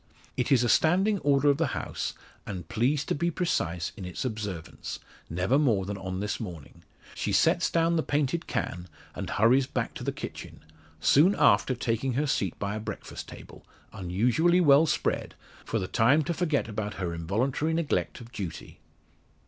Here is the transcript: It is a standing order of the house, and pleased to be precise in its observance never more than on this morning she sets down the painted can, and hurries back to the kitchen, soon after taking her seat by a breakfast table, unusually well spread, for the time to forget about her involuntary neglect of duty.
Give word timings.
It 0.35 0.51
is 0.51 0.63
a 0.63 0.67
standing 0.67 1.19
order 1.19 1.47
of 1.51 1.57
the 1.59 1.75
house, 1.77 2.15
and 2.47 2.67
pleased 2.67 3.07
to 3.09 3.13
be 3.13 3.29
precise 3.29 3.91
in 3.95 4.03
its 4.03 4.25
observance 4.25 4.97
never 5.29 5.59
more 5.59 5.85
than 5.85 5.95
on 5.95 6.21
this 6.21 6.39
morning 6.39 6.81
she 7.13 7.31
sets 7.31 7.69
down 7.69 7.97
the 7.97 8.01
painted 8.01 8.47
can, 8.47 8.87
and 9.13 9.29
hurries 9.29 9.67
back 9.67 9.93
to 9.93 10.03
the 10.03 10.11
kitchen, 10.11 10.61
soon 10.99 11.35
after 11.37 11.75
taking 11.75 12.13
her 12.13 12.25
seat 12.25 12.57
by 12.57 12.73
a 12.75 12.79
breakfast 12.79 13.27
table, 13.29 13.63
unusually 13.93 14.59
well 14.59 14.87
spread, 14.87 15.35
for 15.63 15.77
the 15.77 15.87
time 15.87 16.23
to 16.23 16.33
forget 16.33 16.67
about 16.67 16.95
her 16.95 17.13
involuntary 17.13 17.71
neglect 17.75 18.19
of 18.19 18.31
duty. 18.31 18.79